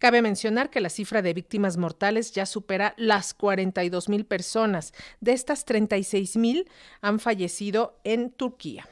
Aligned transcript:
Cabe 0.00 0.22
mencionar 0.22 0.70
que 0.70 0.80
la 0.80 0.88
cifra 0.88 1.20
de 1.20 1.34
víctimas 1.34 1.76
mortales 1.76 2.32
ya 2.32 2.46
supera 2.46 2.94
las 2.96 3.34
42 3.34 4.08
mil 4.08 4.24
personas. 4.24 4.94
De 5.20 5.32
estas, 5.32 5.66
36 5.66 6.38
mil 6.38 6.70
han 7.02 7.20
fallecido 7.20 8.00
en 8.02 8.30
Turquía. 8.30 8.88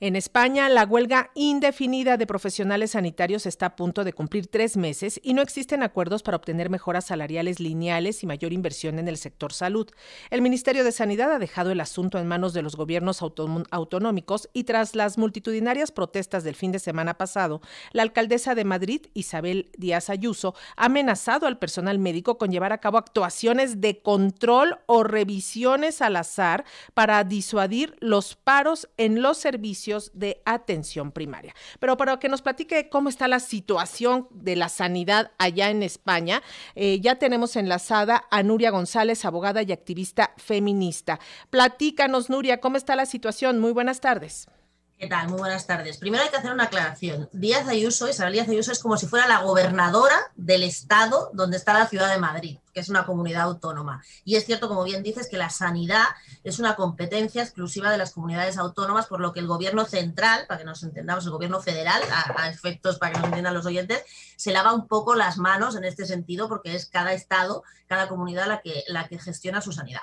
En 0.00 0.16
España, 0.16 0.68
la 0.68 0.84
huelga 0.84 1.30
indefinida 1.34 2.16
de 2.16 2.26
profesionales 2.26 2.90
sanitarios 2.92 3.46
está 3.46 3.66
a 3.66 3.76
punto 3.76 4.02
de 4.02 4.12
cumplir 4.12 4.48
tres 4.48 4.76
meses 4.76 5.20
y 5.22 5.34
no 5.34 5.42
existen 5.42 5.84
acuerdos 5.84 6.24
para 6.24 6.36
obtener 6.36 6.68
mejoras 6.68 7.04
salariales 7.06 7.60
lineales 7.60 8.22
y 8.22 8.26
mayor 8.26 8.52
inversión 8.52 8.98
en 8.98 9.06
el 9.06 9.16
sector 9.16 9.52
salud. 9.52 9.88
El 10.30 10.42
Ministerio 10.42 10.82
de 10.82 10.90
Sanidad 10.90 11.30
ha 11.32 11.38
dejado 11.38 11.70
el 11.70 11.80
asunto 11.80 12.18
en 12.18 12.26
manos 12.26 12.54
de 12.54 12.62
los 12.62 12.74
gobiernos 12.74 13.22
autonómicos 13.22 14.48
y 14.52 14.64
tras 14.64 14.96
las 14.96 15.16
multitudinarias 15.16 15.92
protestas 15.92 16.42
del 16.42 16.56
fin 16.56 16.72
de 16.72 16.80
semana 16.80 17.14
pasado, 17.14 17.60
la 17.92 18.02
alcaldesa 18.02 18.56
de 18.56 18.64
Madrid, 18.64 19.06
Isabel 19.14 19.70
Díaz 19.78 20.10
Ayuso, 20.10 20.56
ha 20.76 20.86
amenazado 20.86 21.46
al 21.46 21.58
personal 21.58 22.00
médico 22.00 22.36
con 22.36 22.50
llevar 22.50 22.72
a 22.72 22.78
cabo 22.78 22.98
actuaciones 22.98 23.80
de 23.80 24.02
control 24.02 24.78
o 24.86 25.04
revisiones 25.04 26.02
al 26.02 26.16
azar 26.16 26.64
para 26.94 27.22
disuadir 27.22 27.96
los 28.00 28.34
paros 28.34 28.88
en 28.96 29.22
los 29.22 29.38
servicios 29.38 29.83
de 30.14 30.42
atención 30.44 31.12
primaria. 31.12 31.54
Pero 31.78 31.96
para 31.96 32.18
que 32.18 32.28
nos 32.28 32.42
platique 32.42 32.88
cómo 32.88 33.08
está 33.08 33.28
la 33.28 33.40
situación 33.40 34.28
de 34.30 34.56
la 34.56 34.68
sanidad 34.68 35.32
allá 35.38 35.70
en 35.70 35.82
España, 35.82 36.42
eh, 36.74 37.00
ya 37.00 37.16
tenemos 37.16 37.56
enlazada 37.56 38.24
a 38.30 38.42
Nuria 38.42 38.70
González, 38.70 39.24
abogada 39.24 39.62
y 39.62 39.72
activista 39.72 40.32
feminista. 40.36 41.20
Platícanos, 41.50 42.30
Nuria, 42.30 42.60
¿cómo 42.60 42.76
está 42.76 42.96
la 42.96 43.06
situación? 43.06 43.60
Muy 43.60 43.72
buenas 43.72 44.00
tardes. 44.00 44.48
¿Qué 44.96 45.08
tal? 45.08 45.28
Muy 45.28 45.38
buenas 45.38 45.66
tardes. 45.66 45.98
Primero 45.98 46.22
hay 46.22 46.30
que 46.30 46.36
hacer 46.36 46.52
una 46.52 46.64
aclaración. 46.64 47.28
Díaz 47.32 47.66
Ayuso, 47.66 48.08
Isabel 48.08 48.34
Díaz 48.34 48.48
Ayuso 48.48 48.70
es 48.70 48.78
como 48.78 48.96
si 48.96 49.06
fuera 49.06 49.26
la 49.26 49.40
gobernadora 49.42 50.16
del 50.36 50.62
estado 50.62 51.30
donde 51.34 51.56
está 51.56 51.76
la 51.76 51.88
ciudad 51.88 52.12
de 52.12 52.20
Madrid, 52.20 52.58
que 52.72 52.78
es 52.78 52.88
una 52.88 53.04
comunidad 53.04 53.42
autónoma. 53.42 54.04
Y 54.24 54.36
es 54.36 54.46
cierto, 54.46 54.68
como 54.68 54.84
bien 54.84 55.02
dices, 55.02 55.28
que 55.28 55.36
la 55.36 55.50
sanidad 55.50 56.04
es 56.44 56.60
una 56.60 56.76
competencia 56.76 57.42
exclusiva 57.42 57.90
de 57.90 57.98
las 57.98 58.12
comunidades 58.12 58.56
autónomas, 58.56 59.06
por 59.06 59.20
lo 59.20 59.32
que 59.32 59.40
el 59.40 59.48
gobierno 59.48 59.84
central, 59.84 60.46
para 60.46 60.58
que 60.58 60.64
nos 60.64 60.84
entendamos, 60.84 61.24
el 61.24 61.32
gobierno 61.32 61.60
federal, 61.60 62.00
a, 62.36 62.48
efectos 62.48 62.98
para 62.98 63.12
que 63.12 63.18
nos 63.18 63.26
entiendan 63.26 63.52
los 63.52 63.66
oyentes, 63.66 64.04
se 64.36 64.52
lava 64.52 64.72
un 64.72 64.86
poco 64.86 65.16
las 65.16 65.38
manos 65.38 65.74
en 65.74 65.84
este 65.84 66.06
sentido, 66.06 66.48
porque 66.48 66.76
es 66.76 66.86
cada 66.86 67.12
estado, 67.12 67.64
cada 67.88 68.08
comunidad 68.08 68.46
la 68.46 68.60
que, 68.60 68.84
la 68.86 69.08
que 69.08 69.18
gestiona 69.18 69.60
su 69.60 69.72
sanidad. 69.72 70.02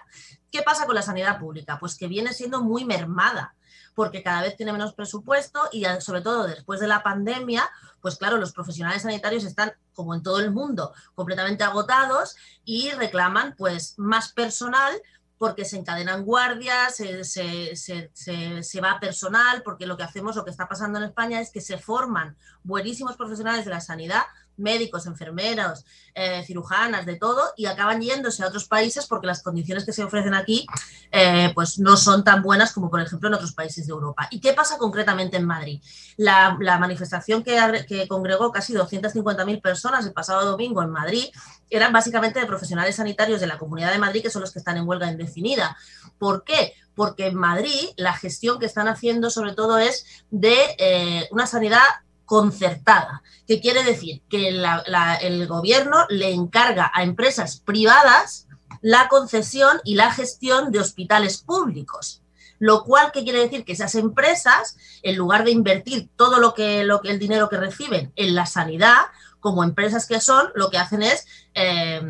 ¿Qué 0.51 0.61
pasa 0.61 0.85
con 0.85 0.95
la 0.95 1.01
sanidad 1.01 1.39
pública? 1.39 1.79
Pues 1.79 1.95
que 1.97 2.07
viene 2.07 2.33
siendo 2.33 2.61
muy 2.61 2.85
mermada 2.85 3.55
porque 3.95 4.23
cada 4.23 4.41
vez 4.41 4.55
tiene 4.55 4.71
menos 4.71 4.93
presupuesto 4.93 5.61
y 5.71 5.85
sobre 5.99 6.21
todo 6.21 6.47
después 6.47 6.79
de 6.79 6.87
la 6.87 7.03
pandemia, 7.03 7.69
pues 8.01 8.17
claro, 8.17 8.37
los 8.37 8.53
profesionales 8.53 9.01
sanitarios 9.01 9.43
están, 9.43 9.73
como 9.93 10.15
en 10.15 10.23
todo 10.23 10.39
el 10.39 10.51
mundo, 10.51 10.93
completamente 11.13 11.63
agotados 11.63 12.35
y 12.63 12.91
reclaman 12.91 13.55
pues 13.57 13.95
más 13.97 14.31
personal 14.31 15.01
porque 15.37 15.65
se 15.65 15.75
encadenan 15.75 16.23
guardias, 16.23 16.95
se, 16.95 17.23
se, 17.25 18.81
va 18.81 18.99
personal, 18.99 19.63
porque 19.63 19.87
lo 19.87 19.97
que 19.97 20.03
hacemos, 20.03 20.35
lo 20.35 20.45
que 20.45 20.51
está 20.51 20.67
pasando 20.67 20.99
en 20.99 21.05
España 21.05 21.41
es 21.41 21.49
que 21.49 21.61
se 21.61 21.79
forman 21.79 22.37
buenísimos 22.61 23.17
profesionales 23.17 23.65
de 23.65 23.71
la 23.71 23.81
sanidad 23.81 24.21
médicos, 24.57 25.05
enfermeros, 25.05 25.85
eh, 26.13 26.43
cirujanas, 26.45 27.05
de 27.05 27.15
todo, 27.15 27.41
y 27.57 27.65
acaban 27.65 28.01
yéndose 28.01 28.43
a 28.43 28.47
otros 28.47 28.67
países 28.67 29.07
porque 29.07 29.27
las 29.27 29.41
condiciones 29.41 29.85
que 29.85 29.93
se 29.93 30.03
ofrecen 30.03 30.33
aquí 30.33 30.65
eh, 31.11 31.51
pues 31.55 31.79
no 31.79 31.97
son 31.97 32.23
tan 32.23 32.41
buenas 32.41 32.71
como, 32.73 32.89
por 32.89 33.01
ejemplo, 33.01 33.27
en 33.29 33.35
otros 33.35 33.53
países 33.53 33.87
de 33.87 33.91
Europa. 33.91 34.27
¿Y 34.31 34.39
qué 34.39 34.53
pasa 34.53 34.77
concretamente 34.77 35.37
en 35.37 35.45
Madrid? 35.45 35.81
La, 36.17 36.57
manifestación 36.79 37.43
que, 37.43 37.85
que, 37.87 38.07
congregó 38.07 38.51
casi 38.51 38.73
250.000 38.73 39.61
personas 39.61 40.05
el 40.05 40.13
pasado 40.13 40.49
domingo 40.49 40.81
en 40.81 40.89
Madrid 40.89 41.25
eran 41.69 41.93
básicamente 41.93 42.39
de 42.39 42.45
profesionales 42.45 42.95
sanitarios 42.95 43.39
de 43.39 43.47
la 43.47 43.57
Comunidad 43.57 43.91
de 43.91 43.99
Madrid, 43.99 44.21
que 44.21 44.29
son 44.29 44.41
los 44.41 44.51
que 44.51 44.59
están 44.59 44.77
en 44.77 44.87
huelga 44.87 45.11
indefinida. 45.11 45.77
¿Por 46.17 46.43
qué? 46.43 46.73
Porque 46.95 47.27
en 47.27 47.35
Madrid 47.35 47.89
la 47.95 48.13
gestión 48.13 48.59
que 48.59 48.65
están 48.65 48.87
haciendo 48.87 49.29
sobre 49.29 49.53
todo 49.53 49.79
es 49.79 50.05
de 50.29 50.55
eh, 50.77 51.27
una 51.31 51.47
sanidad 51.47 51.81
concertada, 52.25 53.23
que 53.47 53.59
quiere 53.59 53.83
decir 53.83 54.21
que 54.29 54.49
el 54.49 55.47
gobierno 55.47 56.05
le 56.09 56.31
encarga 56.31 56.91
a 56.93 57.03
empresas 57.03 57.59
privadas 57.59 58.47
la 58.81 59.07
concesión 59.09 59.79
y 59.83 59.95
la 59.95 60.11
gestión 60.11 60.71
de 60.71 60.79
hospitales 60.79 61.37
públicos. 61.37 62.21
Lo 62.59 62.83
cual, 62.83 63.11
¿qué 63.11 63.23
quiere 63.23 63.39
decir? 63.39 63.65
Que 63.65 63.73
esas 63.73 63.95
empresas, 63.95 64.77
en 65.01 65.15
lugar 65.17 65.43
de 65.43 65.51
invertir 65.51 66.09
todo 66.15 66.39
lo 66.39 66.53
que, 66.53 66.83
lo 66.83 67.01
que 67.01 67.09
el 67.09 67.19
dinero 67.19 67.49
que 67.49 67.57
reciben 67.57 68.13
en 68.15 68.35
la 68.35 68.45
sanidad, 68.45 68.97
como 69.39 69.63
empresas 69.63 70.05
que 70.05 70.21
son, 70.21 70.51
lo 70.53 70.69
que 70.69 70.77
hacen 70.77 71.01
es 71.01 71.25
eh, 71.55 72.01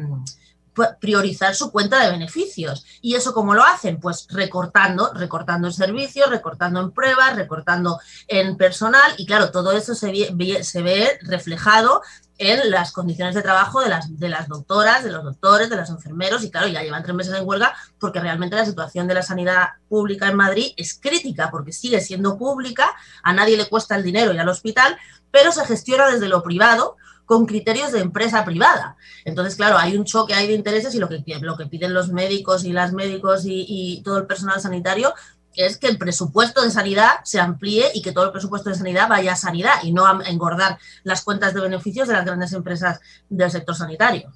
priorizar 0.99 1.55
su 1.55 1.71
cuenta 1.71 2.03
de 2.03 2.11
beneficios. 2.11 2.85
¿Y 3.01 3.15
eso 3.15 3.33
cómo 3.33 3.53
lo 3.53 3.63
hacen? 3.63 3.99
Pues 3.99 4.27
recortando, 4.29 5.11
recortando 5.13 5.67
en 5.67 5.73
servicios, 5.73 6.29
recortando 6.29 6.79
en 6.79 6.91
pruebas, 6.91 7.35
recortando 7.35 7.99
en 8.27 8.57
personal 8.57 9.13
y 9.17 9.25
claro, 9.25 9.51
todo 9.51 9.71
eso 9.71 9.95
se 9.95 10.11
ve, 10.11 11.19
reflejado 11.23 12.01
en 12.37 12.71
las 12.71 12.91
condiciones 12.91 13.35
de 13.35 13.43
trabajo 13.43 13.81
de 13.81 13.89
las, 13.89 14.17
de 14.17 14.29
las 14.29 14.47
doctoras, 14.47 15.03
de 15.03 15.11
los 15.11 15.23
doctores, 15.23 15.69
de 15.69 15.75
los 15.75 15.89
enfermeros 15.89 16.43
y 16.43 16.49
claro, 16.49 16.67
ya 16.67 16.81
llevan 16.81 17.03
tres 17.03 17.15
meses 17.15 17.35
en 17.35 17.47
huelga 17.47 17.75
porque 17.99 18.19
realmente 18.19 18.55
la 18.55 18.65
situación 18.65 19.07
de 19.07 19.13
la 19.13 19.21
sanidad 19.21 19.69
pública 19.87 20.27
en 20.27 20.37
Madrid 20.37 20.73
es 20.75 20.97
crítica 20.99 21.51
porque 21.51 21.71
sigue 21.71 22.01
siendo 22.01 22.37
pública, 22.37 22.95
a 23.21 23.33
nadie 23.33 23.57
le 23.57 23.69
cuesta 23.69 23.95
el 23.95 24.03
dinero 24.03 24.33
y 24.33 24.39
al 24.39 24.49
hospital, 24.49 24.97
pero 25.29 25.51
se 25.51 25.65
gestiona 25.65 26.09
desde 26.09 26.27
lo 26.27 26.41
privado 26.41 26.97
con 27.31 27.45
criterios 27.45 27.93
de 27.93 28.01
empresa 28.01 28.43
privada. 28.43 28.97
Entonces, 29.23 29.55
claro, 29.55 29.77
hay 29.77 29.95
un 29.95 30.03
choque 30.03 30.33
ahí 30.33 30.47
de 30.47 30.53
intereses 30.53 30.93
y 30.95 30.99
lo 30.99 31.07
que, 31.07 31.23
lo 31.39 31.55
que 31.55 31.65
piden 31.65 31.93
los 31.93 32.09
médicos 32.09 32.65
y 32.65 32.73
las 32.73 32.91
médicos 32.91 33.43
y, 33.45 34.01
todo 34.03 34.17
el 34.17 34.25
personal 34.25 34.59
sanitario 34.59 35.13
es 35.55 35.77
que 35.77 35.87
el 35.87 35.97
presupuesto 35.97 36.61
de 36.61 36.71
sanidad 36.71 37.21
se 37.23 37.39
amplíe 37.39 37.85
y 37.93 38.01
que 38.01 38.11
todo 38.11 38.25
el 38.25 38.31
presupuesto 38.33 38.69
de 38.69 38.75
sanidad 38.75 39.07
vaya 39.07 39.31
a 39.31 39.35
sanidad 39.37 39.75
y 39.81 39.93
no 39.93 40.05
a 40.05 40.19
engordar 40.27 40.77
las 41.03 41.23
cuentas 41.23 41.53
de 41.53 41.61
beneficios 41.61 42.09
de 42.09 42.15
las 42.15 42.25
grandes 42.25 42.51
empresas 42.51 42.99
del 43.29 43.49
sector 43.49 43.75
sanitario. 43.75 44.33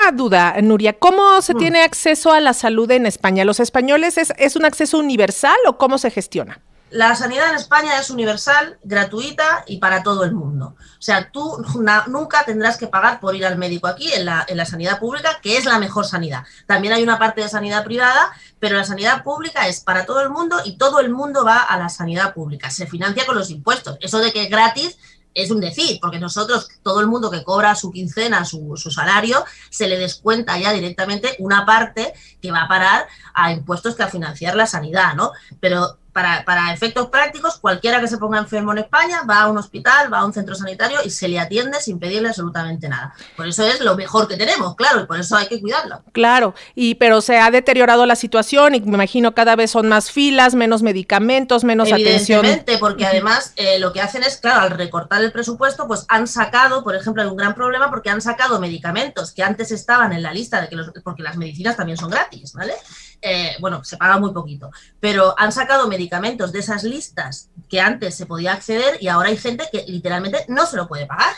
Una 0.00 0.10
duda, 0.10 0.54
Nuria, 0.62 0.98
¿cómo 0.98 1.42
se 1.42 1.52
mm. 1.52 1.58
tiene 1.58 1.82
acceso 1.82 2.32
a 2.32 2.40
la 2.40 2.54
salud 2.54 2.90
en 2.90 3.04
España? 3.04 3.44
¿Los 3.44 3.60
españoles 3.60 4.16
es, 4.16 4.32
es 4.38 4.56
un 4.56 4.64
acceso 4.64 4.96
universal 4.96 5.58
o 5.66 5.76
cómo 5.76 5.98
se 5.98 6.10
gestiona? 6.10 6.62
La 6.92 7.14
sanidad 7.14 7.48
en 7.48 7.56
España 7.56 7.98
es 7.98 8.10
universal, 8.10 8.78
gratuita 8.82 9.64
y 9.66 9.78
para 9.78 10.02
todo 10.02 10.24
el 10.24 10.32
mundo. 10.32 10.76
O 10.78 11.02
sea, 11.02 11.30
tú 11.30 11.64
nunca 12.08 12.44
tendrás 12.44 12.76
que 12.76 12.86
pagar 12.86 13.18
por 13.18 13.34
ir 13.34 13.46
al 13.46 13.56
médico 13.56 13.86
aquí 13.86 14.12
en 14.12 14.26
la, 14.26 14.44
en 14.46 14.58
la 14.58 14.66
sanidad 14.66 14.98
pública, 15.00 15.38
que 15.42 15.56
es 15.56 15.64
la 15.64 15.78
mejor 15.78 16.04
sanidad. 16.04 16.44
También 16.66 16.92
hay 16.92 17.02
una 17.02 17.18
parte 17.18 17.40
de 17.40 17.48
sanidad 17.48 17.82
privada, 17.82 18.30
pero 18.58 18.76
la 18.76 18.84
sanidad 18.84 19.22
pública 19.22 19.68
es 19.68 19.80
para 19.80 20.04
todo 20.04 20.20
el 20.20 20.28
mundo 20.28 20.58
y 20.66 20.76
todo 20.76 21.00
el 21.00 21.10
mundo 21.10 21.46
va 21.46 21.60
a 21.60 21.78
la 21.78 21.88
sanidad 21.88 22.34
pública. 22.34 22.68
Se 22.68 22.86
financia 22.86 23.24
con 23.24 23.36
los 23.36 23.48
impuestos. 23.48 23.96
Eso 24.00 24.18
de 24.18 24.30
que 24.30 24.42
es 24.44 24.50
gratis 24.50 24.98
es 25.34 25.50
un 25.50 25.60
decir, 25.60 25.98
porque 26.00 26.18
nosotros, 26.18 26.68
todo 26.82 27.00
el 27.00 27.06
mundo 27.06 27.30
que 27.30 27.42
cobra 27.42 27.74
su 27.74 27.90
quincena, 27.90 28.44
su, 28.44 28.76
su, 28.76 28.90
salario, 28.90 29.44
se 29.70 29.88
le 29.88 29.98
descuenta 29.98 30.58
ya 30.58 30.72
directamente 30.72 31.36
una 31.38 31.64
parte 31.64 32.12
que 32.40 32.52
va 32.52 32.64
a 32.64 32.68
parar 32.68 33.06
a 33.32 33.50
impuestos 33.50 33.94
que 33.94 34.02
a 34.02 34.08
financiar 34.08 34.56
la 34.56 34.66
sanidad, 34.66 35.14
¿no? 35.14 35.32
Pero 35.58 35.98
para, 36.12 36.44
para, 36.44 36.72
efectos 36.72 37.08
prácticos, 37.08 37.58
cualquiera 37.58 38.00
que 38.00 38.08
se 38.08 38.18
ponga 38.18 38.38
enfermo 38.38 38.72
en 38.72 38.78
España 38.78 39.22
va 39.28 39.42
a 39.42 39.50
un 39.50 39.58
hospital, 39.58 40.12
va 40.12 40.18
a 40.18 40.24
un 40.24 40.32
centro 40.32 40.54
sanitario 40.54 40.98
y 41.04 41.10
se 41.10 41.28
le 41.28 41.38
atiende 41.38 41.80
sin 41.80 41.98
pedirle 41.98 42.28
absolutamente 42.28 42.88
nada. 42.88 43.14
Por 43.36 43.46
eso 43.46 43.66
es 43.66 43.80
lo 43.80 43.96
mejor 43.96 44.28
que 44.28 44.36
tenemos, 44.36 44.76
claro, 44.76 45.00
y 45.00 45.06
por 45.06 45.18
eso 45.18 45.36
hay 45.36 45.46
que 45.46 45.60
cuidarlo. 45.60 46.02
Claro, 46.12 46.54
y 46.74 46.96
pero 46.96 47.20
se 47.20 47.38
ha 47.38 47.50
deteriorado 47.50 48.06
la 48.06 48.16
situación 48.16 48.74
y 48.74 48.80
me 48.80 48.94
imagino 48.94 49.34
cada 49.34 49.56
vez 49.56 49.70
son 49.70 49.88
más 49.88 50.10
filas, 50.10 50.54
menos 50.54 50.82
medicamentos, 50.82 51.64
menos 51.64 51.92
atención. 51.92 52.40
Evidentemente, 52.44 52.78
porque 52.78 53.06
además 53.06 53.52
eh, 53.56 53.78
lo 53.78 53.92
que 53.92 54.00
hacen 54.00 54.22
es, 54.22 54.36
claro, 54.36 54.60
al 54.62 54.70
recortar 54.70 55.22
el 55.22 55.32
presupuesto, 55.32 55.86
pues 55.86 56.04
han 56.08 56.26
sacado, 56.26 56.84
por 56.84 56.94
ejemplo, 56.94 57.22
hay 57.22 57.28
un 57.28 57.36
gran 57.36 57.54
problema 57.54 57.90
porque 57.90 58.10
han 58.10 58.20
sacado 58.20 58.60
medicamentos 58.60 59.32
que 59.32 59.42
antes 59.42 59.70
estaban 59.72 60.12
en 60.12 60.22
la 60.22 60.32
lista 60.32 60.60
de 60.60 60.68
que 60.68 60.76
los, 60.76 60.90
porque 61.02 61.22
las 61.22 61.36
medicinas 61.36 61.76
también 61.76 61.96
son 61.96 62.10
gratis, 62.10 62.52
¿vale? 62.52 62.74
Eh, 63.22 63.56
bueno, 63.60 63.84
se 63.84 63.96
paga 63.96 64.18
muy 64.18 64.32
poquito, 64.32 64.70
pero 64.98 65.34
han 65.38 65.52
sacado 65.52 65.86
medicamentos 65.86 66.50
de 66.50 66.58
esas 66.58 66.82
listas 66.82 67.50
que 67.68 67.80
antes 67.80 68.16
se 68.16 68.26
podía 68.26 68.52
acceder 68.52 68.98
y 69.00 69.06
ahora 69.06 69.28
hay 69.28 69.36
gente 69.36 69.64
que 69.70 69.84
literalmente 69.86 70.44
no 70.48 70.66
se 70.66 70.76
lo 70.76 70.88
puede 70.88 71.06
pagar 71.06 71.34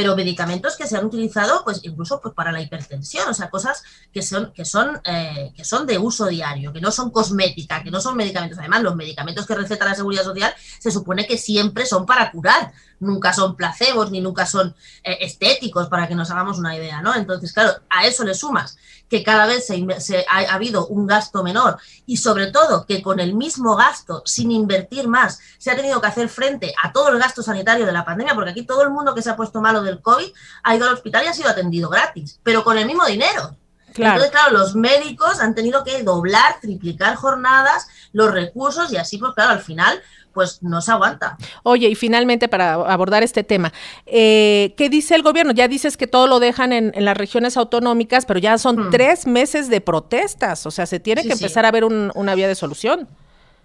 pero 0.00 0.16
medicamentos 0.16 0.78
que 0.78 0.86
se 0.86 0.96
han 0.96 1.04
utilizado 1.04 1.62
pues 1.62 1.80
incluso 1.82 2.22
pues, 2.22 2.32
para 2.32 2.52
la 2.52 2.62
hipertensión, 2.62 3.28
o 3.28 3.34
sea, 3.34 3.50
cosas 3.50 3.82
que 4.10 4.22
son, 4.22 4.50
que, 4.52 4.64
son, 4.64 4.98
eh, 5.04 5.52
que 5.54 5.62
son 5.62 5.86
de 5.86 5.98
uso 5.98 6.24
diario, 6.26 6.72
que 6.72 6.80
no 6.80 6.90
son 6.90 7.10
cosmética, 7.10 7.82
que 7.82 7.90
no 7.90 8.00
son 8.00 8.16
medicamentos. 8.16 8.58
Además, 8.58 8.82
los 8.82 8.96
medicamentos 8.96 9.46
que 9.46 9.54
receta 9.54 9.84
la 9.84 9.94
Seguridad 9.94 10.24
Social 10.24 10.54
se 10.78 10.90
supone 10.90 11.26
que 11.26 11.36
siempre 11.36 11.84
son 11.84 12.06
para 12.06 12.30
curar, 12.30 12.72
nunca 12.98 13.34
son 13.34 13.56
placebos 13.56 14.10
ni 14.10 14.22
nunca 14.22 14.46
son 14.46 14.74
eh, 15.04 15.18
estéticos, 15.20 15.88
para 15.88 16.08
que 16.08 16.14
nos 16.14 16.30
hagamos 16.30 16.58
una 16.58 16.74
idea, 16.74 17.02
¿no? 17.02 17.14
Entonces, 17.14 17.52
claro, 17.52 17.72
a 17.90 18.06
eso 18.06 18.24
le 18.24 18.32
sumas 18.32 18.78
que 19.10 19.24
cada 19.24 19.44
vez 19.46 19.66
se, 19.66 20.24
ha, 20.30 20.38
ha, 20.38 20.54
habido 20.54 20.86
un 20.86 21.06
gasto 21.06 21.42
menor 21.42 21.78
y 22.06 22.18
sobre 22.18 22.46
todo 22.46 22.86
que 22.86 23.02
con 23.02 23.18
el 23.18 23.34
mismo 23.34 23.74
gasto, 23.74 24.22
sin 24.24 24.52
invertir 24.52 25.08
más, 25.08 25.40
se 25.58 25.70
ha 25.70 25.76
tenido 25.76 26.00
que 26.00 26.06
hacer 26.06 26.28
frente 26.28 26.72
a 26.80 26.92
todo 26.92 27.08
el 27.08 27.18
gasto 27.18 27.42
sanitario 27.42 27.84
de 27.84 27.92
la 27.92 28.04
pandemia, 28.04 28.34
porque 28.34 28.52
aquí 28.52 28.62
todo 28.62 28.82
el 28.82 28.90
mundo 28.90 29.12
que 29.12 29.20
se 29.20 29.30
ha 29.30 29.36
puesto 29.36 29.60
malo 29.60 29.82
del 29.90 30.00
COVID 30.00 30.28
ha 30.62 30.76
ido 30.76 30.86
al 30.86 30.94
hospital 30.94 31.24
y 31.24 31.28
ha 31.28 31.34
sido 31.34 31.50
atendido 31.50 31.88
gratis, 31.88 32.40
pero 32.42 32.64
con 32.64 32.78
el 32.78 32.86
mismo 32.86 33.04
dinero. 33.06 33.56
Entonces, 33.94 34.30
claro, 34.30 34.52
los 34.52 34.76
médicos 34.76 35.40
han 35.40 35.54
tenido 35.54 35.82
que 35.84 36.02
doblar, 36.02 36.60
triplicar 36.60 37.16
jornadas, 37.16 37.88
los 38.12 38.32
recursos 38.32 38.92
y 38.92 38.96
así, 38.96 39.18
pues 39.18 39.34
claro, 39.34 39.50
al 39.50 39.60
final 39.60 40.00
pues 40.32 40.62
no 40.62 40.80
se 40.80 40.92
aguanta. 40.92 41.36
Oye, 41.64 41.88
y 41.88 41.94
finalmente 41.96 42.48
para 42.48 42.74
abordar 42.74 43.24
este 43.24 43.42
tema, 43.42 43.72
eh, 44.06 44.74
¿qué 44.76 44.88
dice 44.88 45.16
el 45.16 45.22
gobierno? 45.22 45.52
Ya 45.52 45.66
dices 45.66 45.96
que 45.96 46.06
todo 46.06 46.28
lo 46.28 46.38
dejan 46.38 46.72
en, 46.72 46.92
las 47.04 47.16
regiones 47.16 47.56
autonómicas, 47.56 48.26
pero 48.26 48.38
ya 48.38 48.56
son 48.58 48.76
hmm. 48.76 48.90
tres 48.90 49.26
meses 49.26 49.68
de 49.68 49.80
protestas, 49.80 50.66
o 50.66 50.70
sea, 50.70 50.86
se 50.86 51.00
tiene 51.00 51.24
que 51.24 51.32
empezar 51.32 51.66
a 51.66 51.72
ver 51.72 51.84
una 51.84 52.34
vía 52.34 52.46
de 52.46 52.54
solución. 52.54 53.08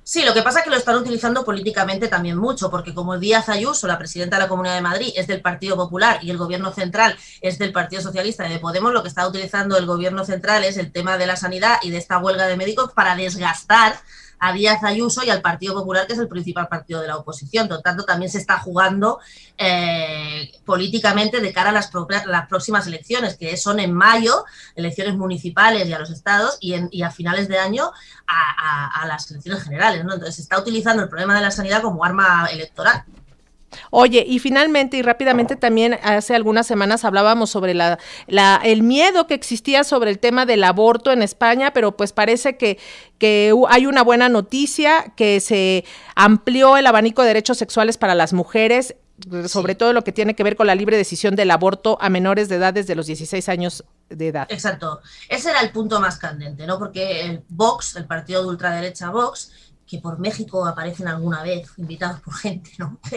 Sí, 0.08 0.24
lo 0.24 0.36
que 0.36 0.44
pasa 0.44 0.60
es 0.60 0.66
que 0.66 0.70
lo 0.70 0.76
están 0.76 0.98
utilizando 0.98 1.44
políticamente 1.44 2.08
también 2.08 2.38
mucho, 2.38 2.70
porque 2.70 2.94
como 2.94 3.18
Díaz 3.18 3.50
Ayuso, 3.50 3.88
la 3.88 3.98
presidenta 3.98 4.36
de 4.36 4.44
la 4.44 4.48
Comunidad 4.48 4.76
de 4.76 4.82
Madrid, 4.82 5.12
es 5.16 5.26
del 5.26 5.42
Partido 5.42 5.76
Popular 5.76 6.20
y 6.22 6.30
el 6.30 6.38
gobierno 6.38 6.72
central 6.72 7.18
es 7.42 7.58
del 7.58 7.72
Partido 7.72 8.04
Socialista 8.04 8.48
y 8.48 8.54
de 8.54 8.60
Podemos, 8.60 8.94
lo 8.94 9.02
que 9.02 9.10
está 9.10 9.28
utilizando 9.28 9.80
el 9.80 9.88
gobierno 9.88 10.24
central 10.24 10.64
es 10.64 10.78
el 10.78 10.92
tema 10.92 11.18
de 11.18 11.26
la 11.26 11.36
sanidad 11.36 11.80
y 11.82 11.90
de 11.90 11.98
esta 11.98 12.20
huelga 12.20 12.46
de 12.46 12.56
médicos 12.56 12.94
para 12.94 13.16
desgastar 13.16 13.96
a 14.40 14.54
Díaz 14.54 14.84
Ayuso 14.84 15.24
y 15.24 15.30
al 15.30 15.42
Partido 15.42 15.74
Popular, 15.74 16.08
que 16.08 16.14
es 16.14 16.20
el 16.20 16.28
principal 16.28 16.68
partido 16.68 17.02
de 17.02 17.08
la 17.08 17.18
oposición. 17.18 17.68
Por 17.68 17.82
tanto, 17.82 18.04
también 18.04 18.32
se 18.32 18.38
está 18.38 18.60
jugando 18.60 19.20
eh, 19.58 20.52
políticamente 20.66 21.40
de 21.40 21.54
cara 21.54 21.70
a 21.70 21.74
las, 21.74 21.92
las, 22.26 22.48
próximas 22.48 22.88
elecciones, 22.88 23.38
que 23.38 23.56
son 23.58 23.80
en 23.80 23.94
mayo, 23.94 24.46
elecciones 24.76 25.16
municipales 25.16 25.88
y 25.88 25.94
a 25.94 26.00
los 26.00 26.10
estados, 26.10 26.58
y, 26.60 26.74
en, 26.74 26.90
a 27.04 27.12
finales 27.12 27.48
de 27.48 27.60
año 27.60 27.92
a, 28.28 29.06
las 29.08 29.30
elecciones 29.32 29.64
generales. 29.64 30.02
Entonces, 30.02 30.36
se 30.36 30.42
está 30.42 30.60
utilizando 30.60 31.04
el 31.04 31.10
problema 31.10 31.36
de 31.36 31.42
la 31.42 31.52
sanidad 31.52 31.82
como 31.82 32.04
arma 32.04 32.48
electoral. 32.52 33.04
Oye, 33.98 34.26
y 34.28 34.40
finalmente 34.40 34.98
y 34.98 35.02
rápidamente 35.02 35.56
también 35.56 35.98
hace 36.04 36.36
algunas 36.36 36.68
semanas 36.68 37.06
hablábamos 37.06 37.50
sobre 37.50 37.74
la, 37.74 37.98
la, 38.28 38.60
el 38.62 38.84
miedo 38.84 39.26
que 39.26 39.36
existía 39.36 39.86
sobre 39.86 40.12
el 40.12 40.20
tema 40.20 40.46
del 40.46 40.66
aborto 40.66 41.14
en 41.14 41.22
España, 41.22 41.72
pero 41.72 41.96
pues 41.96 42.12
parece 42.12 42.58
que, 42.58 42.78
que 43.20 43.54
hay 43.70 43.86
una 43.86 44.04
buena 44.04 44.28
noticia, 44.28 45.14
que 45.16 45.40
se 45.40 45.86
amplió 46.14 46.76
el 46.76 46.88
abanico 46.88 47.22
de 47.22 47.30
derechos 47.30 47.58
sexuales 47.58 47.98
para 47.98 48.16
las 48.16 48.34
mujeres 48.34 48.96
sobre 49.48 49.76
todo 49.76 49.94
lo 49.94 50.04
que 50.04 50.12
tiene 50.12 50.36
que 50.36 50.44
ver 50.44 50.58
con 50.58 50.68
la 50.68 50.76
libre 50.76 50.98
decisión 50.98 51.38
del 51.38 51.50
aborto 51.50 51.98
a 52.02 52.10
menores 52.10 52.50
de 52.50 52.56
edad 52.56 52.74
desde 52.74 52.96
los 52.96 53.06
16 53.06 53.48
años 53.48 53.86
de 54.10 54.28
edad. 54.28 54.46
Exacto. 54.50 55.00
Ese 55.30 55.52
era 55.52 55.62
el 55.62 55.72
punto 55.72 56.02
más 56.02 56.18
candente, 56.18 56.68
¿no? 56.68 56.78
Porque 56.78 57.22
el 57.22 57.42
Vox, 57.48 57.96
el 57.96 58.08
partido 58.08 58.42
de 58.42 58.50
ultraderecha 58.50 59.12
Vox, 59.12 59.54
que 59.88 60.00
por 60.00 60.20
México 60.20 60.66
aparecen 60.66 61.08
alguna 61.08 61.44
vez 61.44 61.70
invitados 61.78 62.20
por 62.22 62.34
gente, 62.36 62.72
¿no? 62.78 63.00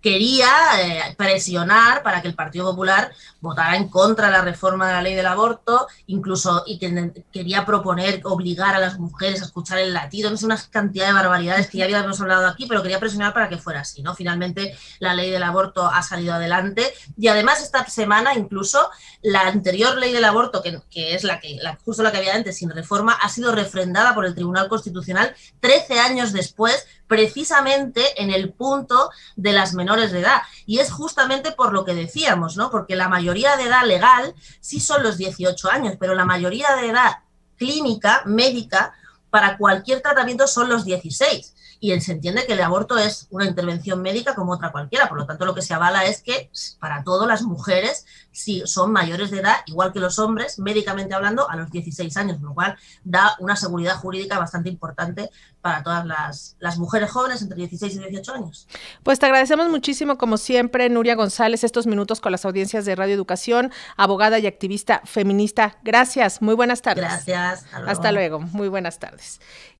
quería 0.00 0.48
eh, 0.80 1.14
presionar 1.16 2.02
para 2.02 2.22
que 2.22 2.28
el 2.28 2.34
Partido 2.34 2.70
Popular 2.70 3.12
votara 3.40 3.76
en 3.76 3.88
contra 3.88 4.26
de 4.26 4.32
la 4.32 4.42
reforma 4.42 4.86
de 4.86 4.92
la 4.92 5.02
ley 5.02 5.14
del 5.14 5.26
aborto, 5.26 5.86
incluso 6.06 6.62
y 6.66 6.78
que 6.78 7.24
quería 7.32 7.66
proponer 7.66 8.20
obligar 8.24 8.74
a 8.74 8.78
las 8.78 8.98
mujeres 8.98 9.42
a 9.42 9.44
escuchar 9.44 9.78
el 9.78 9.92
latido, 9.92 10.30
no 10.30 10.36
sé, 10.36 10.46
una 10.46 10.58
cantidad 10.70 11.06
de 11.06 11.12
barbaridades 11.12 11.68
que 11.68 11.78
ya 11.78 11.84
habíamos 11.84 12.20
hablado 12.20 12.46
aquí, 12.46 12.66
pero 12.66 12.82
quería 12.82 13.00
presionar 13.00 13.34
para 13.34 13.48
que 13.48 13.58
fuera 13.58 13.80
así, 13.80 14.02
¿no? 14.02 14.14
Finalmente 14.14 14.76
la 15.00 15.14
ley 15.14 15.30
del 15.30 15.42
aborto 15.42 15.86
ha 15.86 16.02
salido 16.02 16.34
adelante 16.34 16.92
y 17.16 17.28
además 17.28 17.60
esta 17.62 17.84
semana 17.86 18.34
incluso 18.34 18.90
la 19.22 19.42
anterior 19.42 19.96
ley 19.96 20.12
del 20.12 20.24
aborto, 20.24 20.62
que, 20.62 21.14
es 21.14 21.24
la 21.24 21.40
que 21.40 21.58
la, 21.60 21.76
justo 21.84 22.02
la 22.02 22.12
que 22.12 22.18
había 22.18 22.34
antes 22.34 22.56
sin 22.56 22.70
reforma, 22.70 23.12
ha 23.12 23.28
sido 23.28 23.52
refrendada 23.52 24.14
por 24.14 24.24
el 24.24 24.34
Tribunal 24.34 24.68
Constitucional 24.68 25.34
13 25.68 26.00
años 26.00 26.32
después 26.32 26.86
precisamente 27.06 28.22
en 28.22 28.30
el 28.30 28.54
punto 28.54 29.10
de 29.36 29.52
las 29.52 29.74
menores 29.74 30.12
de 30.12 30.20
edad. 30.20 30.40
Y 30.64 30.78
es 30.78 30.90
justamente 30.90 31.52
por 31.52 31.74
lo 31.74 31.84
que 31.84 31.92
decíamos, 31.92 32.56
¿no? 32.56 32.70
Porque 32.70 32.96
la 32.96 33.10
mayoría 33.10 33.54
de 33.58 33.64
edad 33.64 33.84
legal 33.84 34.34
sí 34.62 34.80
son 34.80 35.02
los 35.02 35.18
18 35.18 35.70
años, 35.70 35.96
pero 36.00 36.14
la 36.14 36.24
mayoría 36.24 36.74
de 36.76 36.88
edad 36.88 37.18
clínica, 37.58 38.22
médica, 38.24 38.94
para 39.30 39.58
cualquier 39.58 40.00
tratamiento 40.00 40.46
son 40.46 40.68
los 40.68 40.84
16 40.84 41.54
y 41.80 41.98
se 42.00 42.12
entiende 42.12 42.44
que 42.46 42.54
el 42.54 42.60
aborto 42.60 42.98
es 42.98 43.28
una 43.30 43.44
intervención 43.46 44.02
médica 44.02 44.34
como 44.34 44.52
otra 44.52 44.72
cualquiera. 44.72 45.08
Por 45.08 45.18
lo 45.18 45.26
tanto, 45.26 45.44
lo 45.44 45.54
que 45.54 45.62
se 45.62 45.74
avala 45.74 46.04
es 46.04 46.22
que 46.22 46.50
para 46.80 47.04
todas 47.04 47.28
las 47.28 47.42
mujeres, 47.42 48.04
si 48.32 48.62
son 48.66 48.92
mayores 48.92 49.30
de 49.30 49.38
edad, 49.38 49.56
igual 49.66 49.92
que 49.92 50.00
los 50.00 50.18
hombres, 50.18 50.58
médicamente 50.58 51.14
hablando, 51.14 51.48
a 51.48 51.56
los 51.56 51.70
16 51.70 52.16
años, 52.16 52.40
lo 52.40 52.54
cual 52.54 52.76
da 53.04 53.36
una 53.38 53.54
seguridad 53.54 53.96
jurídica 53.96 54.38
bastante 54.38 54.68
importante 54.68 55.30
para 55.60 55.82
todas 55.82 56.06
las, 56.06 56.56
las 56.58 56.78
mujeres 56.78 57.10
jóvenes 57.10 57.42
entre 57.42 57.58
16 57.58 57.94
y 57.94 57.98
18 57.98 58.34
años. 58.34 58.68
Pues 59.02 59.18
te 59.18 59.26
agradecemos 59.26 59.68
muchísimo, 59.68 60.18
como 60.18 60.36
siempre, 60.36 60.88
Nuria 60.88 61.14
González, 61.14 61.62
estos 61.62 61.86
minutos 61.86 62.20
con 62.20 62.32
las 62.32 62.44
audiencias 62.44 62.84
de 62.84 62.94
Radio 62.96 63.14
Educación, 63.14 63.72
abogada 63.96 64.38
y 64.38 64.46
activista 64.46 65.02
feminista. 65.04 65.78
Gracias, 65.84 66.42
muy 66.42 66.54
buenas 66.54 66.82
tardes. 66.82 67.04
Gracias. 67.04 67.66
Hasta 67.86 68.12
luego, 68.12 68.40
muy 68.40 68.68
buenas 68.68 68.98
tardes. 68.98 69.17
this. 69.18 69.38